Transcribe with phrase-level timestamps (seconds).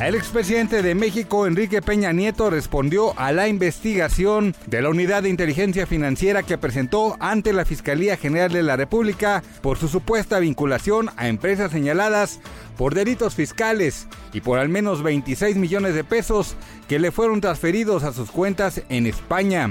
[0.00, 5.28] El expresidente de México, Enrique Peña Nieto, respondió a la investigación de la Unidad de
[5.28, 11.10] Inteligencia Financiera que presentó ante la Fiscalía General de la República por su supuesta vinculación
[11.16, 12.40] a empresas señaladas
[12.76, 16.56] por delitos fiscales y por al menos 26 millones de pesos
[16.88, 19.70] que le fueron transferidos a sus cuentas en España.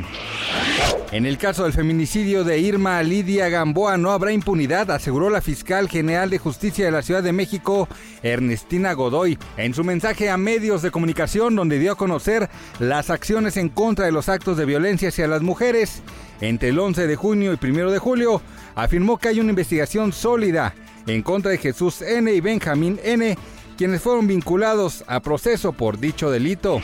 [1.14, 5.88] En el caso del feminicidio de Irma Lidia Gamboa no habrá impunidad, aseguró la fiscal
[5.88, 7.88] general de justicia de la Ciudad de México,
[8.24, 12.50] Ernestina Godoy, en su mensaje a medios de comunicación donde dio a conocer
[12.80, 16.02] las acciones en contra de los actos de violencia hacia las mujeres.
[16.42, 18.42] Entre el 11 de junio y 1 de julio,
[18.74, 20.74] afirmó que hay una investigación sólida
[21.06, 22.34] en contra de Jesús N.
[22.34, 23.38] y Benjamín N.,
[23.78, 26.82] quienes fueron vinculados a proceso por dicho delito.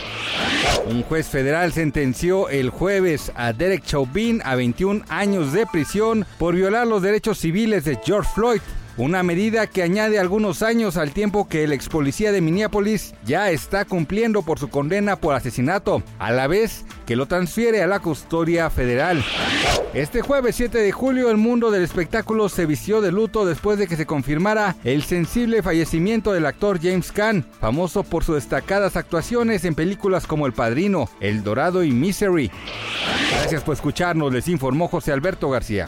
[0.85, 6.55] Un juez federal sentenció el jueves a Derek Chauvin a 21 años de prisión por
[6.55, 8.61] violar los derechos civiles de George Floyd.
[8.99, 13.49] Una medida que añade algunos años al tiempo que el ex policía de Minneapolis ya
[13.49, 18.01] está cumpliendo por su condena por asesinato, a la vez que lo transfiere a la
[18.01, 19.23] custodia federal.
[19.93, 23.87] Este jueves 7 de julio el mundo del espectáculo se vistió de luto después de
[23.87, 29.63] que se confirmara el sensible fallecimiento del actor James Caan, famoso por sus destacadas actuaciones
[29.63, 32.51] en películas como El Padrino, El Dorado y Misery.
[33.31, 35.87] Gracias por escucharnos, les informó José Alberto García.